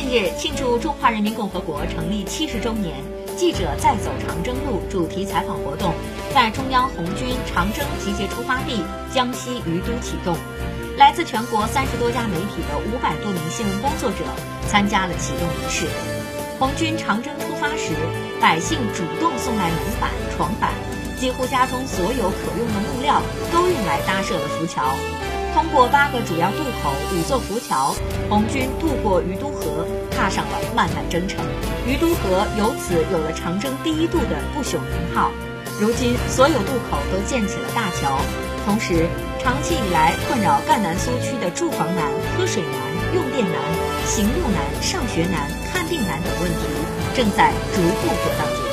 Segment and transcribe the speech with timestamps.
[0.00, 2.94] 近日，庆祝中华人民共和国成立七十周年，
[3.36, 5.92] 记者再走长征路主题采访活动
[6.32, 8.80] 在中央红军长征集结出发地
[9.12, 10.36] 江西于都启动。
[10.96, 14.18] 来自全国三十多家媒体的五百多名新闻工作者
[14.68, 15.88] 参加了启动仪式。
[16.60, 17.90] 红军长征出发时，
[18.40, 20.70] 百姓主动送来门板、床板，
[21.18, 23.20] 几乎家中所有可用的木料
[23.52, 24.94] 都用来搭设了浮桥。
[25.58, 27.92] 通过八个主要渡口、五座浮桥，
[28.30, 31.44] 红军渡过于都河，踏上了漫漫征程。
[31.84, 35.32] 于都河由此有了长征第一渡的不朽名号。
[35.80, 38.20] 如今，所有渡口都建起了大桥，
[38.64, 39.08] 同时，
[39.42, 43.58] 长期以来困扰赣南苏区的住房难、喝水难、用电难、
[44.06, 46.68] 行路难、上学难、看病难等问题，
[47.16, 48.67] 正在逐步得到解决。